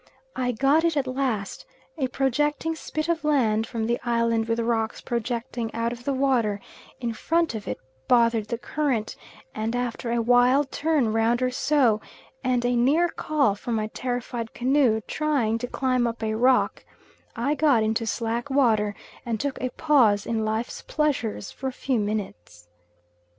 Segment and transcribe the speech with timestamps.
[0.35, 1.63] I got it at last
[1.95, 6.59] a projecting spit of land from the island with rocks projecting out of the water
[6.99, 7.77] in front of it
[8.07, 9.15] bothered the current,
[9.53, 12.01] and after a wild turn round or so,
[12.43, 16.83] and a near call from my terrified canoe trying to climb up a rock,
[17.35, 21.99] I got into slack water and took a pause in life's pleasures for a few
[21.99, 22.67] minutes.